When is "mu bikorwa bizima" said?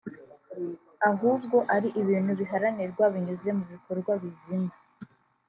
3.57-4.71